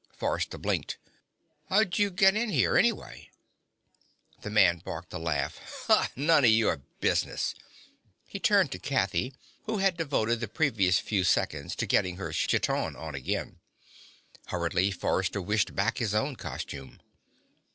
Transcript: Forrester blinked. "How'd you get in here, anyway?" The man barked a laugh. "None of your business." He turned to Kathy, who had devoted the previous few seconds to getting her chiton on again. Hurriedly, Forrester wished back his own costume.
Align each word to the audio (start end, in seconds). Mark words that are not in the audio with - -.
Forrester 0.17 0.57
blinked. 0.57 0.97
"How'd 1.69 1.99
you 1.99 2.09
get 2.09 2.35
in 2.35 2.49
here, 2.49 2.75
anyway?" 2.75 3.29
The 4.41 4.49
man 4.49 4.79
barked 4.79 5.13
a 5.13 5.19
laugh. 5.19 5.59
"None 6.15 6.43
of 6.43 6.49
your 6.49 6.77
business." 7.01 7.53
He 8.25 8.39
turned 8.39 8.71
to 8.71 8.79
Kathy, 8.79 9.35
who 9.65 9.77
had 9.77 9.97
devoted 9.97 10.39
the 10.39 10.47
previous 10.47 10.97
few 10.97 11.23
seconds 11.23 11.75
to 11.75 11.85
getting 11.85 12.15
her 12.15 12.31
chiton 12.31 12.95
on 12.95 13.13
again. 13.13 13.59
Hurriedly, 14.47 14.89
Forrester 14.89 15.39
wished 15.39 15.75
back 15.75 15.99
his 15.99 16.15
own 16.15 16.35
costume. 16.35 16.99